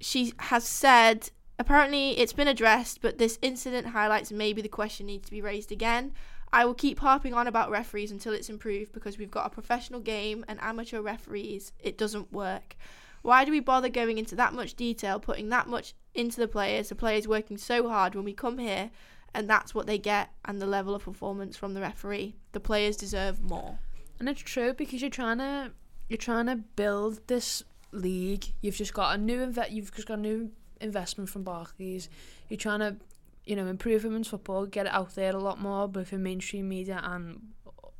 [0.00, 5.26] she has said apparently it's been addressed, but this incident highlights maybe the question needs
[5.26, 6.12] to be raised again.
[6.52, 10.00] I will keep harping on about referees until it's improved because we've got a professional
[10.00, 11.72] game and amateur referees.
[11.80, 12.76] It doesn't work.
[13.22, 16.88] Why do we bother going into that much detail, putting that much into the players?
[16.88, 18.90] The players working so hard when we come here,
[19.34, 22.36] and that's what they get, and the level of performance from the referee.
[22.52, 23.80] The players deserve more.
[24.20, 25.72] And it's true because you're trying to
[26.08, 27.64] you're trying to build this
[27.96, 28.46] league.
[28.60, 32.08] You've just got a new inve- you've just got a new investment from Barclays.
[32.48, 32.96] You're trying to,
[33.44, 36.68] you know, improve women's football, get it out there a lot more, both in mainstream
[36.68, 37.40] media and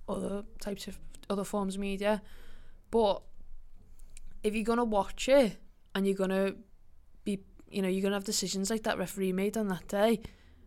[0.08, 2.22] other types of other forms of media.
[2.90, 3.22] But
[4.42, 5.56] if you're gonna watch it
[5.94, 6.54] and you're gonna
[7.24, 10.20] be, you know, you're gonna have decisions like that referee made on that day,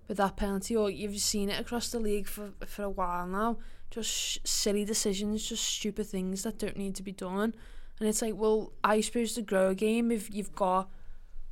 [0.07, 3.57] with that penalty, or you've seen it across the league for for a while now.
[3.91, 7.55] Just silly decisions, just stupid things that don't need to be done.
[7.99, 10.89] And it's like, well, are you supposed to grow a game if you've got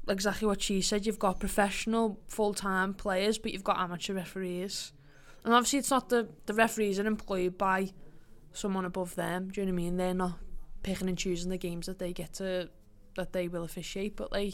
[0.07, 1.05] exactly what she said?
[1.05, 4.93] You've got professional full time players, but you've got amateur referees.
[5.43, 7.91] And obviously, it's not the the referees are employed by
[8.53, 9.49] someone above them.
[9.49, 9.97] Do you know what I mean?
[9.97, 10.39] They're not
[10.83, 12.69] picking and choosing the games that they get to
[13.15, 14.15] that they will officiate.
[14.15, 14.53] But like,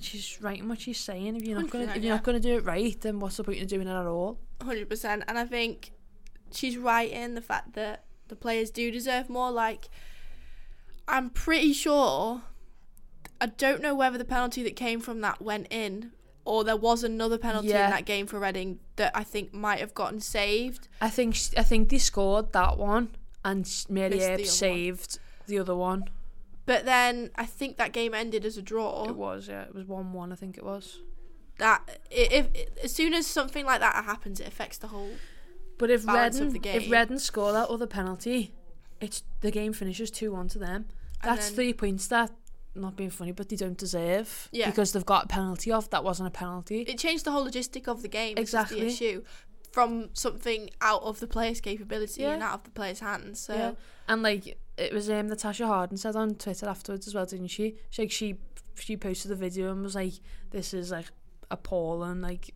[0.00, 1.36] she's right in what she's saying.
[1.36, 3.62] If you're not gonna if you're not gonna do it right, then what's the point
[3.62, 4.38] of doing it at all?
[4.62, 5.92] Hundred percent, and I think
[6.52, 9.50] she's right in the fact that the players do deserve more.
[9.50, 9.88] Like,
[11.08, 12.42] I'm pretty sure.
[13.40, 16.12] I don't know whether the penalty that came from that went in,
[16.44, 17.84] or there was another penalty Yeah.
[17.86, 20.88] in that game for Reading that I think might have gotten saved.
[21.00, 23.10] I think sh- I think they scored that one,
[23.44, 24.44] and Mary Earp other one.
[24.46, 26.04] saved the other one.
[26.66, 29.06] But then I think that game ended as a draw.
[29.08, 30.32] It was yeah, it was one one.
[30.32, 30.98] I think it was.
[31.58, 35.12] That if, if as soon as something like that happens, it affects the whole.
[35.78, 36.90] But if Reading, if.
[36.90, 38.52] Reading score that other penalty,
[39.00, 40.86] it's the game finishes two one to them.
[41.22, 42.30] That's then- three points that
[42.74, 44.48] not being funny, but they don't deserve.
[44.52, 44.70] Yeah.
[44.70, 46.82] Because they've got a penalty off that wasn't a penalty.
[46.82, 48.36] It changed the whole logistic of the game.
[48.38, 48.80] Exactly.
[48.80, 49.22] the issue
[49.72, 52.32] from something out of the player's capability Yeah.
[52.34, 53.40] and out of the player's hands.
[53.40, 53.72] So yeah.
[54.06, 57.74] And like it was um Natasha Harding said on Twitter afterwards as well, didn't she?
[57.90, 58.36] She like she
[58.76, 60.14] she posted the video and was like,
[60.50, 61.06] This is like
[61.50, 62.54] appalling, like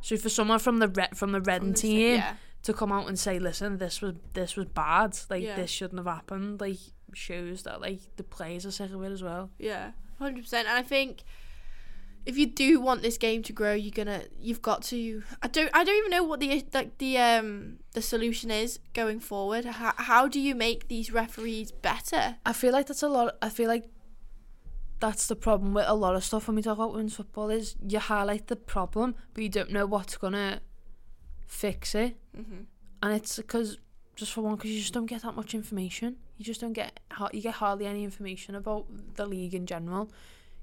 [0.00, 2.34] so for someone from the red from the sa- team yeah.
[2.62, 5.56] to come out and say, Listen, this was this was bad, like Yeah.
[5.56, 6.78] this shouldn't have happened, like
[7.14, 9.50] shows that like the players are sick of it as well.
[9.58, 10.68] Yeah, hundred percent.
[10.68, 11.24] And I think
[12.26, 15.22] if you do want this game to grow, you're gonna you've got to.
[15.42, 19.20] I don't I don't even know what the like the um the solution is going
[19.20, 19.64] forward.
[19.64, 22.36] How how do you make these referees better?
[22.44, 23.36] I feel like that's a lot.
[23.40, 23.84] I feel like
[25.00, 27.76] that's the problem with a lot of stuff when we talk about women's football is
[27.86, 30.60] you highlight the problem, but you don't know what's gonna
[31.46, 32.16] fix it.
[32.36, 32.62] Mm-hmm.
[33.02, 33.78] And it's because
[34.18, 36.16] just for one, because you just don't get that much information.
[36.36, 36.98] You just don't get
[37.32, 40.10] you get hardly any information about the league in general.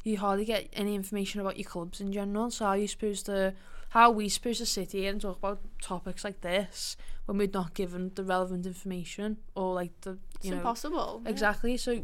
[0.04, 2.52] You hardly get any information about your clubs in general.
[2.52, 3.54] So how are you supposed to?
[3.90, 7.48] How are we supposed to sit here and talk about topics like this when we're
[7.62, 11.22] not given the relevant information or like the It's know impossible.
[11.24, 11.32] yeah.
[11.32, 11.78] Exactly.
[11.78, 12.04] So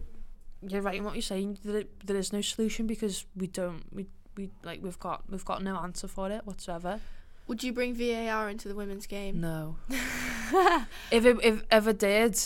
[0.62, 1.60] you're right in what you're saying.
[1.66, 3.84] There, there is no solution because we don't.
[3.94, 7.02] We we like we've got we've got no answer for it whatsoever.
[7.52, 9.42] Would you bring VAR into the women's game?
[9.42, 9.76] No.
[11.12, 12.40] if it if ever did,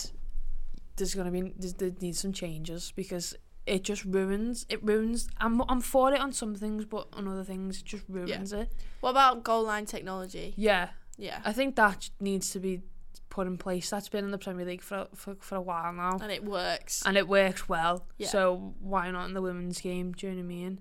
[0.96, 3.36] there's gonna be there's, there needs some changes because
[3.68, 5.28] it just ruins it ruins.
[5.38, 8.72] I'm I'm for it on some things, but on other things it just ruins it.
[9.02, 10.56] What about goal line technology?
[10.58, 10.90] Yeah,
[11.20, 12.82] Yeah, I think that needs to be
[13.30, 13.92] put in place.
[13.92, 16.18] That's been in the Premier League for for for a while now.
[16.20, 17.04] and it works.
[17.06, 18.08] and it works well.
[18.18, 18.30] Yeah.
[18.30, 20.14] So why not in the women's game?
[20.14, 20.80] Do you know what I mean?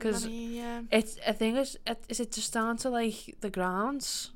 [0.00, 0.82] Because I yeah.
[0.90, 4.32] it's I think it's it, is it just down to like the grounds,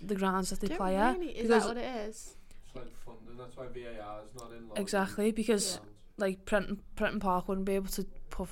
[0.00, 1.16] the grounds that they Don't play at.
[1.20, 2.36] Is because that what it is?
[2.66, 3.36] It's like funding.
[3.38, 4.68] That's why VAR is not in.
[4.68, 4.74] law.
[4.76, 6.24] exactly because Yeah.
[6.24, 8.48] like Prenton Prenton Park wouldn't be able to put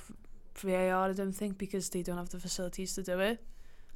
[0.55, 1.09] VAR.
[1.09, 3.43] I don't think because they don't have the facilities to do it.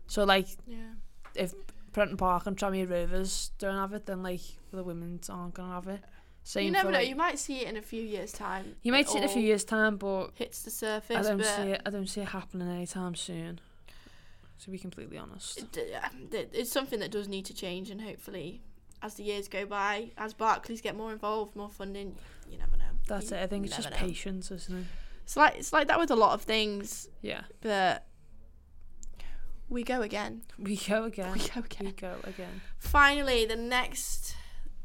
[0.08, 0.94] So like Yeah.
[1.36, 1.54] if
[1.94, 5.88] Prenton Park and Tranmere Rovers don't have it, then like the women's aren't gonna have
[5.88, 6.02] it.
[6.50, 6.98] Same you never know.
[6.98, 8.76] like- You might see it in a few years' time.
[8.82, 11.16] you might see it in a few years time, but Hits the surface.
[11.18, 11.82] I don't see it.
[11.86, 13.60] I don't see it happening anytime soon.
[14.64, 15.60] To be completely honest.
[15.78, 18.62] it- It's something that does need to change, and hopefully,
[19.04, 22.18] as the years go by, as Barclays get more involved, more funding,
[22.50, 22.86] you never know.
[23.08, 23.44] That's You it.
[23.44, 23.96] I think it's just know.
[23.96, 24.86] patience, isn't it?
[25.24, 27.44] It's like it's like that with a lot of things, Yeah.
[27.62, 28.08] but
[29.70, 30.42] we go again.
[30.58, 31.32] We go again.
[31.38, 31.86] We go again.
[31.86, 32.62] We go again.
[32.80, 34.36] Finally, the next,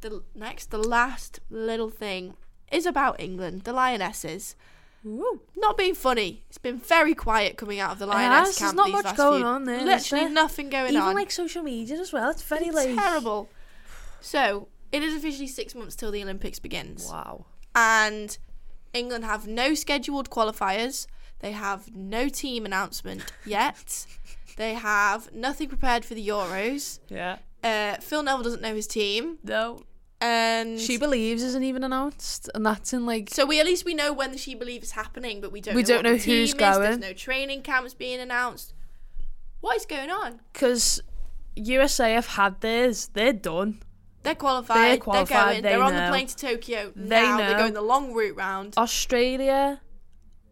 [0.05, 2.35] the next, the last little thing
[2.71, 4.55] is about England, the Lionesses.
[5.03, 5.43] Woo.
[5.57, 6.45] Not being funny.
[6.49, 9.47] It's been very quiet coming out of the Lioness has, there's not much going few-
[9.47, 10.33] on there, Literally there?
[10.33, 11.09] nothing going Even on.
[11.09, 12.31] Even like social media as well.
[12.31, 12.89] It's very late.
[12.91, 13.49] It's like terrible.
[14.21, 17.45] So it is officially six months till the Olympics begins, Wow.
[17.75, 18.39] and
[18.95, 21.07] England have no scheduled qualifiers.
[21.41, 24.07] They have no team announcement yet.
[24.57, 27.01] they have nothing prepared for the Euros.
[27.09, 27.39] Yeah.
[27.63, 29.83] Uh, Phil Neville doesn't know his team, No.
[30.25, 33.93] And She believes isn't even announced, and that's in like So we at least we
[33.95, 35.75] know when the She Believe is happening, but we don't.
[35.75, 36.55] We know don't what the know who's team is.
[36.55, 37.01] There's going.
[37.01, 38.73] no training camps being announced.
[39.61, 40.41] What is going on?
[40.53, 41.01] because
[41.57, 43.11] USA have had theirs.
[43.13, 43.81] They're done.
[44.23, 44.77] They're qualified.
[44.77, 45.63] They're They're, qualified, going.
[45.63, 46.09] they They're on the know.
[46.11, 47.37] plane to Tokyo They now.
[47.37, 47.59] They're know.
[47.59, 48.75] going the long route round.
[48.79, 49.81] Australia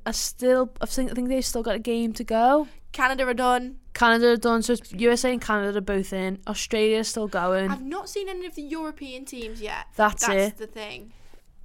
[0.05, 0.71] are still.
[0.83, 1.11] I think.
[1.11, 2.69] I think they've still got a game to go.
[2.93, 3.77] Canada are done.
[3.95, 4.63] Canada are done.
[4.63, 6.39] So it's USA and Canada are both in.
[6.47, 7.71] Australia's still going.
[7.71, 9.87] I've not seen any of the European teams yet.
[9.97, 10.57] That's That's it.
[10.59, 11.13] the thing.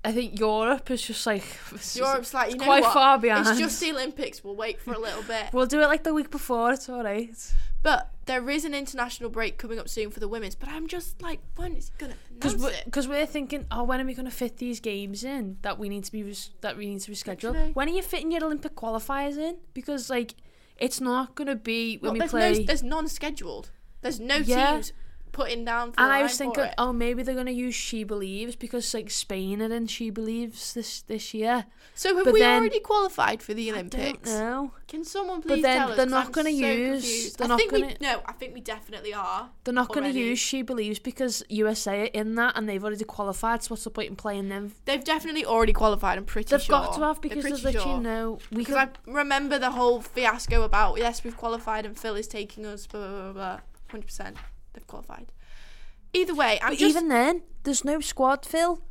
[0.06, 2.94] I think Europe is just like it's Europe's like you it's know quite what?
[2.94, 3.48] far behind.
[3.48, 4.42] It's just the Olympics.
[4.44, 5.48] We'll wait for a little bit.
[5.54, 6.72] We'll do it like the week before.
[6.72, 7.36] It's all right.
[7.84, 10.56] But there is an international break coming up soon for the women's.
[10.56, 12.72] But I'm just like, when is it gonna Because we're?
[12.92, 15.90] 'cause we're thinking, oh, when are we going to fit these games in that we
[15.90, 17.44] need to be res- that we need to reschedule?
[17.52, 17.72] Literally.
[17.74, 19.58] When are you fitting your Olympic qualifiers in?
[19.74, 20.36] Because like,
[20.80, 22.60] it's not going to be when Well, we there's play.
[22.60, 23.72] no, there's non-scheduled.
[24.02, 24.74] There's no Yeah.
[24.74, 24.94] teams
[25.38, 25.92] putting down.
[25.94, 29.10] For and I was thinking, oh, maybe they're going to use She Believes because like
[29.12, 31.66] Spain are in She Believes this this year.
[31.96, 34.30] so have but we then- already qualified for the Olympics?
[34.30, 34.72] No.
[34.88, 35.98] Can someone please But then tell us?
[35.98, 38.22] They're not gonna use- they're I not think gonna- we no.
[38.26, 39.50] I think we definitely are.
[39.64, 43.04] They're not going to use She Believes because USA are in that and they've already
[43.04, 43.64] qualified.
[43.64, 44.74] So what's the point in playing them?
[44.86, 46.18] They've definitely already qualified.
[46.18, 46.80] I'm pretty They've sure.
[46.80, 48.00] got to have because there's literally sure.
[48.02, 48.40] no.
[48.52, 52.28] We Because could, I remember the whole fiasco about yes, we've qualified and Phil is
[52.28, 52.88] taking us.
[52.88, 53.34] Blah blah blah.
[53.34, 53.60] blah.
[53.92, 54.38] Hundred percent,
[54.78, 55.32] they've qualified.
[56.14, 58.82] Either way, I'm but just even then, there's no squad, Phil.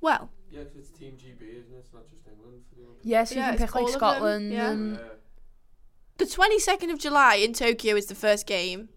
[0.00, 0.30] well.
[0.50, 1.78] Yeah, 'cause it's Team GB, isn't it?
[1.78, 3.06] It's not just England for the Olympics.
[3.06, 4.70] Yes, Yeah, you it's can pick like all Scotland yeah.
[4.70, 5.02] and Yeah.
[6.18, 8.88] The 22nd of July in Tokyo is the first game.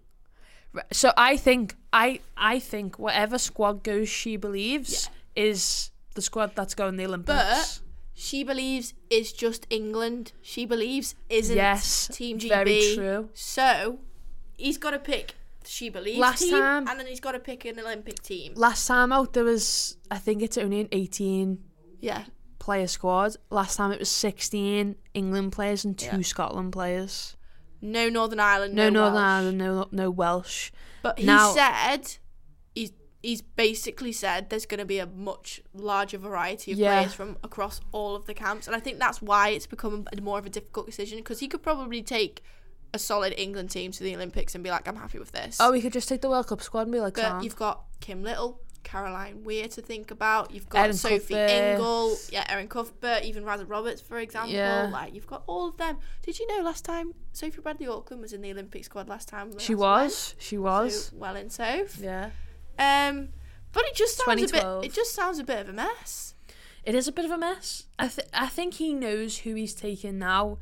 [0.91, 6.73] So I think I I think whatever squad goes, she believes is the squad that's
[6.73, 7.37] going the Olympics.
[7.37, 7.79] But
[8.15, 10.31] she believes is just England.
[10.41, 12.49] She believes isn't Yes, Team GB.
[12.49, 13.29] very true.
[13.35, 13.99] So
[14.57, 17.65] he's got to pick she believes Last team, time- and then he's got to pick
[17.65, 18.53] an Olympic team.
[18.55, 21.63] last time out there was I think it's only an 18
[21.99, 22.25] Yeah.
[22.59, 23.35] player squad.
[23.49, 26.21] Last time it was 16 England players and two Yeah.
[26.21, 27.35] Scotland players.
[27.81, 28.73] No Northern Ireland.
[28.75, 29.23] No, No, Northern Welsh.
[29.25, 30.71] Ireland, no no Welsh.
[31.01, 32.17] But he Now- said
[32.73, 36.99] he's he's basically said there's going to be a much larger variety of Yeah.
[36.99, 40.21] players from across all of the camps, and I think that's why it's become a,
[40.21, 42.41] more of a difficult decision because he could probably take
[42.93, 45.57] a solid England team to the Olympics and be like, I'm happy with this.
[45.59, 47.83] Oh, we could just take the World Cup squad and be like, but you've got
[47.99, 48.59] Kim Little.
[48.83, 50.51] Caroline Weir to think about.
[50.51, 51.49] You've got Erin Sophie Cuthbert.
[51.49, 54.51] Ingle, yeah, Erin Cuthbert, even Raza Roberts, for example.
[54.51, 54.89] Yeah.
[54.91, 55.99] Like you've got all of them.
[56.21, 59.57] Did you know last time Sophie Bradley Auckland was in the Olympic squad last time?
[59.57, 61.05] she was, she was.
[61.05, 61.97] So, well in Soph.
[61.97, 62.31] yeah.
[62.77, 63.29] Um,
[63.71, 64.65] but it just sounds a bit.
[64.83, 66.35] It just sounds a bit of a mess.
[66.83, 67.85] It is a bit of a mess.
[67.97, 70.57] I th- I think he knows who he's taking now.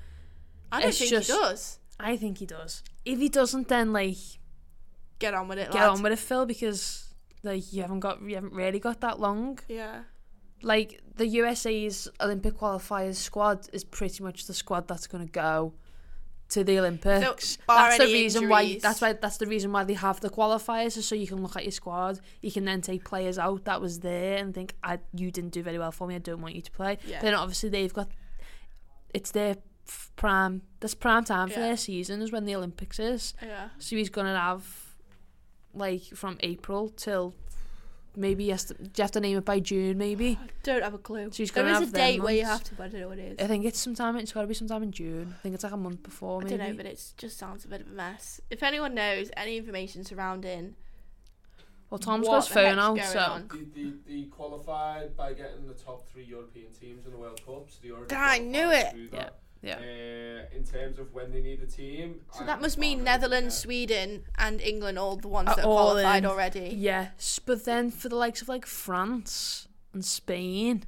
[0.71, 1.79] I don't It's think just- he does.
[2.03, 2.83] I think he does.
[3.05, 4.17] If he doesn't, then like
[5.19, 5.89] Get on with it, get lad.
[5.89, 9.59] on with it, Phil, because like you haven't got you haven't really got that long.
[9.67, 10.01] Yeah.
[10.63, 15.73] Like the USA's Olympic qualifiers squad is pretty much the squad that's going to go
[16.49, 17.57] to the Olympics.
[17.67, 18.79] that's the reason why.
[18.81, 19.13] That's why.
[19.13, 21.71] That's the reason why they have the qualifiers, is so you can look at your
[21.71, 22.19] squad.
[22.41, 25.63] You can then take players out that was there and think, "I you didn't do
[25.63, 26.15] very well for me.
[26.15, 27.21] I don't want you to play." Yeah.
[27.21, 28.09] Then obviously they've got.
[29.13, 30.61] It's their f- prime.
[30.79, 31.67] That's prime time for Yeah.
[31.67, 33.33] their season is when the Olympics is.
[33.41, 33.69] Yeah.
[33.79, 34.65] So he's gonna have
[35.73, 37.33] like from April till
[38.15, 40.37] maybe he has to, do you have to name it by June maybe.
[40.41, 41.31] I don't have a clue.
[41.31, 43.01] So he's gonna is a have them date where you have to, but I don't
[43.01, 44.17] know what it I think it's sometime.
[44.17, 45.33] It's got to be sometime in June.
[45.37, 46.41] I think it's like a month before.
[46.43, 48.41] I don't know, but it just sounds a bit of a mess.
[48.49, 50.75] If anyone knows any information surrounding
[51.89, 53.47] well, Tom's what got his the phone heck's out, going so on.
[53.73, 57.69] The, the, the qualified by getting the top three European teams in the World Cup,
[57.69, 58.93] so they already I knew it.
[58.95, 59.39] yeah, that.
[59.62, 59.78] Yeah.
[59.78, 63.56] Uh, in terms of when they need a team, So I that must mean Netherlands,
[63.56, 66.30] get- Sweden, and England, all the ones Are that are all qualified in.
[66.30, 66.69] already.
[66.76, 70.84] Yes, but then for the likes of like France and Spain,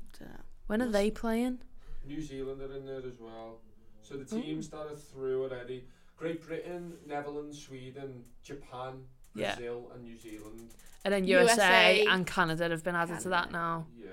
[0.67, 1.59] when are they playing?
[2.05, 3.59] New Zealand are in there as well.
[4.01, 4.41] So the Mm.
[4.43, 9.05] teams that are through already: Great Britain, Netherlands, Sweden, Japan,
[9.35, 9.55] Yeah.
[9.55, 10.73] Brazil, and New Zealand.
[11.05, 12.05] And then USA, USA.
[12.07, 13.87] and Canada have been added to that now.
[13.97, 14.09] Yeah,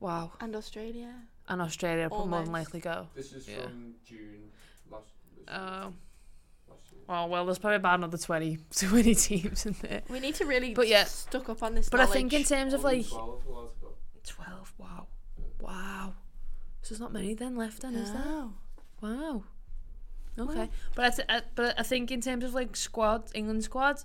[0.00, 0.32] Wow.
[0.40, 1.12] And Australia.
[1.48, 3.08] And Australia will more than likely go.
[3.14, 3.62] this is Yeah.
[3.64, 4.50] from June
[4.90, 5.04] last.
[5.36, 5.52] this Oh.
[5.52, 5.92] year,
[6.70, 7.02] last year.
[7.08, 10.02] Oh well, there's probably about another 20, 20 teams in there.
[10.08, 11.04] We need to really But yeah.
[11.04, 11.88] stuck up on this.
[11.90, 13.88] But I think in terms of Only like 12 allowed to go.
[14.24, 15.06] 12, wow.
[15.60, 16.14] Wow.
[16.82, 18.48] So there's not many then left then, is there?
[19.02, 19.44] Wow.
[20.38, 20.68] Okay.
[20.94, 24.02] But I, th- I but I think in terms of like squad, England squad,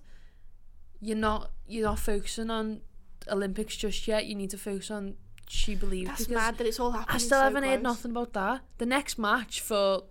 [1.02, 2.82] you're not you're not focusing on
[3.30, 4.26] Olympics just yet.
[4.28, 5.16] You need to focus on
[5.52, 7.16] she believes That's mad that it's all happening.
[7.16, 8.62] I still so haven't heard nothing about that.
[8.78, 10.04] The next match for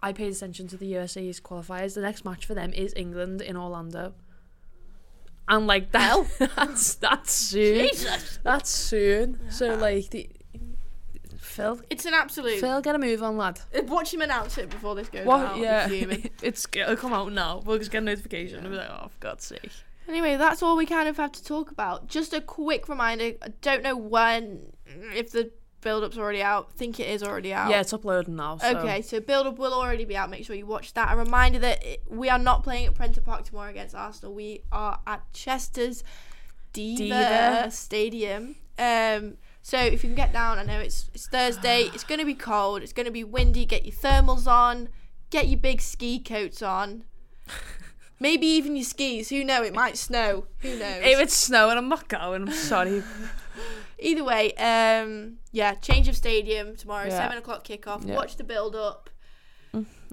[0.00, 1.94] I paid attention to the USA's qualifiers.
[1.94, 4.12] The next match for them is England in Orlando.
[5.48, 7.88] And like that, that's that's soon.
[7.88, 8.38] Jesus.
[8.42, 9.40] That's soon.
[9.50, 10.28] So like the
[11.38, 12.60] Phil, It's an absolute.
[12.60, 13.60] Phil, get a move on, lad.
[13.74, 15.40] Uh, watch him announce it before this goes What?
[15.40, 15.58] out.
[15.58, 16.28] Yeah, fuming.
[16.42, 17.62] it's it'll come out now.
[17.64, 18.58] We'll just get a notification.
[18.58, 19.70] and be like, oh, for God's sake.
[20.08, 22.06] Anyway, that's all we kind of have to talk about.
[22.06, 23.32] Just a quick reminder.
[23.42, 24.72] I don't know when,
[25.14, 25.50] if the
[25.80, 26.72] build-up's already out.
[26.72, 27.70] think it is already out.
[27.70, 28.56] Yeah, it's uploading now.
[28.58, 28.78] So.
[28.78, 30.30] Okay, so build up will already be out.
[30.30, 31.12] Make sure you watch that.
[31.12, 34.34] A reminder that it, we are not playing at Prenton Park tomorrow against Arsenal.
[34.34, 36.02] We are at Chester's
[36.72, 37.70] Deva, Deva.
[37.70, 38.56] Stadium.
[38.78, 41.82] Um, so if you can get down, I know it's it's Thursday.
[41.94, 42.82] it's going to be cold.
[42.82, 43.64] It's going to be windy.
[43.64, 44.88] Get your thermals on.
[45.30, 47.04] Get your big ski coats on.
[48.18, 49.28] Maybe even your skis.
[49.28, 49.62] Who know?
[49.62, 50.46] It might snow.
[50.60, 51.02] Who knows?
[51.04, 52.42] If it's snowing, I'm not going.
[52.42, 53.02] I'm sorry.
[53.98, 57.16] Either way, um, yeah, change of stadium tomorrow, Yeah.
[57.18, 58.06] seven o'clock kickoff.
[58.06, 58.14] Yeah.
[58.16, 59.10] Watch the build up.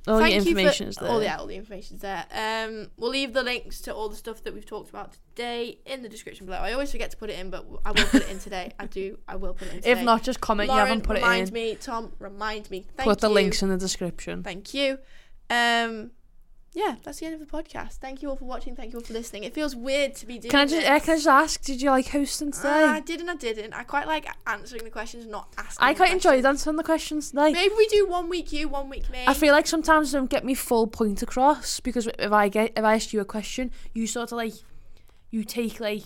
[0.05, 1.09] All Thank the you for- information is there.
[1.09, 2.25] All, yeah, all the information's there.
[2.31, 6.01] Um, we'll leave the links to all the stuff that we've talked about today in
[6.01, 6.57] the description below.
[6.57, 8.73] I always forget to put it in, but I will put it in today.
[8.77, 9.17] I do.
[9.29, 9.91] I will put it in today.
[9.91, 11.53] If not, just comment Lauren, you haven't put it remind in.
[11.53, 11.75] me.
[11.75, 12.85] Tom, remind me.
[12.97, 13.33] Thank Put the you.
[13.33, 14.43] links in the description.
[14.43, 14.97] Thank you.
[15.49, 16.11] Um,
[16.73, 17.93] yeah, that's the end of the podcast.
[17.93, 18.75] Thank you all for watching.
[18.75, 19.43] Thank you all for listening.
[19.43, 20.89] It feels weird to be doing Can I just, this.
[20.89, 22.83] uh, can I just ask, did you like hosting today?
[22.83, 23.73] Uh, I did and I didn't.
[23.73, 25.85] I quite like answering the questions, not asking.
[25.85, 27.51] I quite enjoyed answering the questions today.
[27.51, 29.23] Maybe we do one week you, one week me.
[29.27, 32.73] I feel like sometimes I don't get me full point across because if I get
[32.75, 34.53] if I ask you a question, you sort of like
[35.29, 36.03] you take like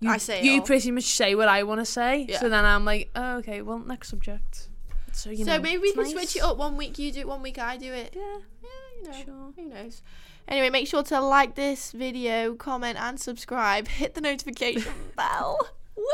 [0.00, 2.26] you, I say you pretty much say what I want to say.
[2.28, 2.38] Yeah.
[2.38, 4.68] So then I'm like, oh, okay, well, next subject.
[5.12, 6.12] So you so know, maybe we can nice.
[6.12, 6.56] switch it up.
[6.56, 8.14] One week you do it, one week I do it.
[8.14, 8.38] Yeah.
[8.62, 8.68] Yeah,
[9.02, 9.52] you know, Sure.
[9.56, 10.02] who knows.
[10.46, 13.88] Anyway, make sure to like this video, comment, and subscribe.
[14.00, 15.58] Hit the notification bell.
[15.96, 16.04] Woo!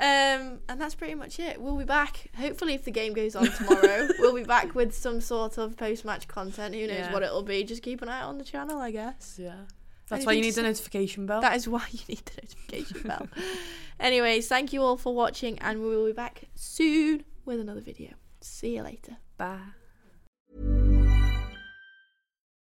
[0.00, 1.60] Um, and that's pretty much it.
[1.60, 2.30] We'll be back.
[2.36, 6.28] Hopefully, if the game goes on tomorrow, we'll be back with some sort of post-match
[6.28, 6.74] content.
[6.74, 7.12] Who knows Yeah.
[7.12, 7.64] what it'll be?
[7.64, 9.38] Just keep an eye on the channel, I guess.
[9.42, 9.54] Yeah.
[10.08, 11.40] That's why you need the notification bell.
[11.42, 13.28] That is why you need the notification bell.
[14.00, 18.12] Anyways, thank you all for watching, and we will be back soon with another video.
[18.40, 19.18] See you later.
[19.36, 20.97] Bye.